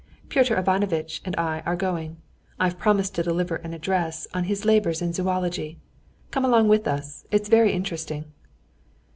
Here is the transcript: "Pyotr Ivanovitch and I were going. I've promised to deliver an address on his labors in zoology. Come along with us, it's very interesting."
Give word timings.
"Pyotr 0.29 0.57
Ivanovitch 0.57 1.21
and 1.25 1.35
I 1.35 1.61
were 1.63 1.75
going. 1.75 2.17
I've 2.59 2.79
promised 2.79 3.13
to 3.13 3.21
deliver 3.21 3.57
an 3.57 3.75
address 3.75 4.25
on 4.33 4.45
his 4.45 4.65
labors 4.65 4.99
in 4.99 5.13
zoology. 5.13 5.77
Come 6.31 6.43
along 6.43 6.69
with 6.69 6.87
us, 6.87 7.23
it's 7.29 7.49
very 7.49 7.71
interesting." 7.71 8.25